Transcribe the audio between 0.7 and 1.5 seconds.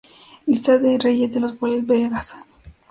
de reyes de